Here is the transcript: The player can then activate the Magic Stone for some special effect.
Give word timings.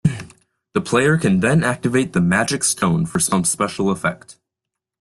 The 0.73 0.81
player 0.81 1.15
can 1.15 1.41
then 1.41 1.63
activate 1.63 2.13
the 2.13 2.21
Magic 2.21 2.63
Stone 2.63 3.05
for 3.05 3.19
some 3.19 3.43
special 3.43 3.91
effect. 3.91 4.39